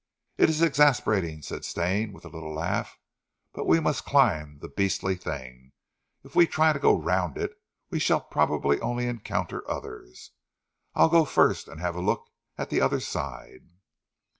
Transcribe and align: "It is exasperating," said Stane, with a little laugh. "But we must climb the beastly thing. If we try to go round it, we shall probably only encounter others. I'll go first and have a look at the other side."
"It 0.35 0.49
is 0.49 0.63
exasperating," 0.63 1.43
said 1.43 1.63
Stane, 1.63 2.11
with 2.11 2.25
a 2.25 2.29
little 2.29 2.51
laugh. 2.55 2.97
"But 3.53 3.67
we 3.67 3.79
must 3.79 4.03
climb 4.03 4.57
the 4.57 4.67
beastly 4.67 5.15
thing. 5.15 5.73
If 6.23 6.35
we 6.35 6.47
try 6.47 6.73
to 6.73 6.79
go 6.79 6.99
round 6.99 7.37
it, 7.37 7.51
we 7.91 7.99
shall 7.99 8.21
probably 8.21 8.79
only 8.81 9.05
encounter 9.05 9.61
others. 9.69 10.31
I'll 10.95 11.07
go 11.09 11.23
first 11.23 11.67
and 11.67 11.79
have 11.79 11.95
a 11.95 12.01
look 12.01 12.31
at 12.57 12.71
the 12.71 12.81
other 12.81 12.99
side." 12.99 13.69